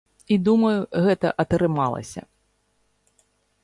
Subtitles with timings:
[0.35, 0.79] І думаю,
[1.09, 2.21] гэта атрымалася.